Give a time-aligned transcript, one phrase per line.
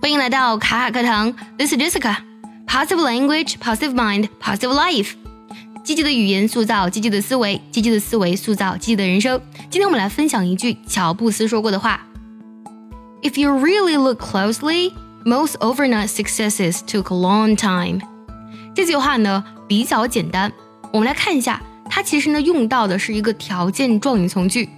[0.00, 5.12] 欢迎来到卡卡课堂，This is Jessica。Positive language, positive mind, positive life。
[5.84, 9.40] 积极的语言塑造积极的思维，积极的思维塑造积极的人生。
[9.70, 12.00] 今天我们来分享一句乔布斯说过的话：
[13.22, 14.92] If you really look closely,
[15.24, 18.00] most overnight successes took a long time。
[18.74, 20.52] 这句话呢比较简单，
[20.92, 24.68] 我们来看一下，它其实呢用到的是一个条件状语从句。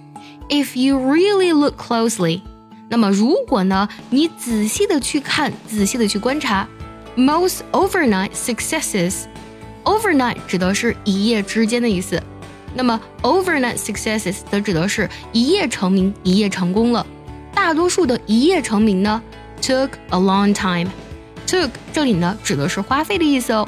[0.49, 2.41] If you really look closely。
[2.92, 6.68] 那么，如果呢，你仔细的去看，仔细的去观察
[7.16, 12.22] ，most overnight successes，overnight 指的是一夜之间的意思。
[12.74, 17.06] 那么，overnight successes 则指的是一夜成名，一夜成功了。
[17.54, 19.22] 大多数的一夜成名呢
[19.62, 20.92] ，took a long time。
[21.46, 23.66] took 这里呢指的是花费的意思哦。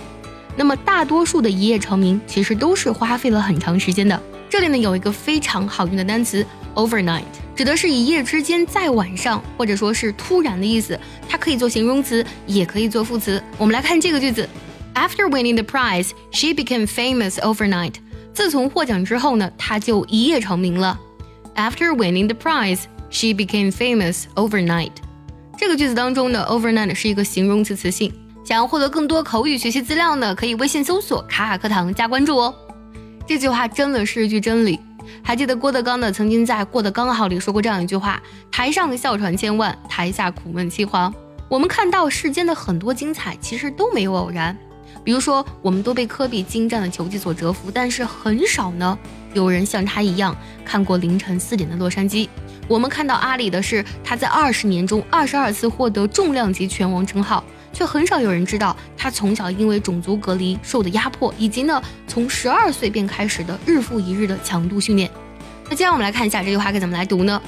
[0.55, 4.23] 那么，大多数的一夜成名其实都是花费了很长时间的。
[4.51, 7.25] 这里呢有一个非常好用的单词 overnight。
[7.57, 10.99] 指的是一夜之间在晚上，或者说是突然的意思。
[11.29, 13.43] 它可以做形容词，也可以做副词。
[13.57, 14.49] 我们来看这个句子
[14.95, 17.95] ：After winning the prize, she became famous overnight。
[18.33, 20.99] 自从获奖之后呢，她就一夜成名了。
[21.55, 24.91] After winning the prize, she became famous overnight。
[25.57, 28.13] 这个句子当中呢，overnight 是一个形容词词性。
[28.45, 32.53] 想要获得更多口语学习资料呢，可以微信搜索“卡卡课堂”加关注哦。
[33.27, 34.81] 这句话真的是一句真理。
[35.23, 41.13] 还记得郭德纲呢，曾经在《过得刚好》里说过这样一句话：“台上笑传千万，台下苦闷凄惶。”
[41.49, 44.57] 我们看到世间的很多精彩，其实都没有偶然。
[45.03, 48.99] 比如说，我们都被科比精湛的球技所折服，但是很少呢
[49.35, 52.29] 有人像他一样看过凌晨四点的洛杉矶。
[52.67, 57.45] 我们看到阿里的是，他在二十年中二十二次获得重量级拳王称号。
[57.75, 65.11] 却很少有人知道，他从小因为种族隔离受的压迫，以及呢从十二岁便开始的日复一日的强度训练。
[65.69, 67.43] 那接下来我们来看一下这句话该怎么来读呢？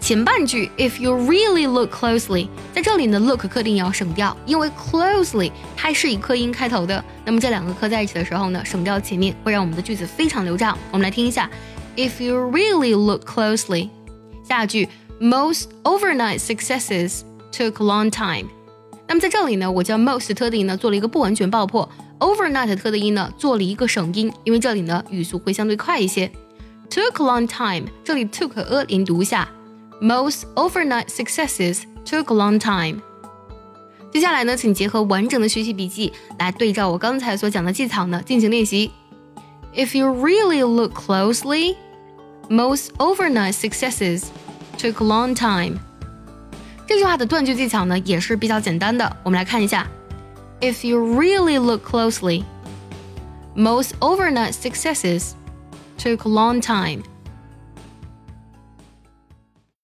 [0.00, 7.04] 前半句 If you really look closely，在这里呢 look 课定要省掉，因为 closely 它是以克音开头的。
[7.24, 10.76] 那么这两个课在一起的时候呢，省掉前面会让我们的句子非常流畅。
[10.90, 11.50] 我们来听一下
[11.96, 13.90] If you really look closely，
[14.48, 14.88] 下句
[15.20, 17.20] Most overnight successes
[17.52, 18.48] took long time。
[19.10, 21.90] 那么在这里呢，我将 most 特的音呢做了一个不完全爆破
[22.20, 26.30] ，overnight 特的音呢做了一个省音，因为这里呢语速会相对快一些。
[26.88, 29.48] Took a long time，这里 took a 音读一下。
[30.00, 33.00] Most overnight successes took a long time。
[34.12, 38.92] 接下来呢，请结合完整的学习笔记来对照我刚才所讲的技巧呢进行练习。
[39.74, 41.74] If you really look closely,
[42.48, 44.26] most overnight successes
[44.78, 45.80] took a long time.
[46.89, 49.87] 这句话的断句技巧呢也是比较简单的，我们来看一下。
[50.61, 52.43] If you really look closely,
[53.55, 55.31] most overnight successes
[55.97, 57.03] took a long time.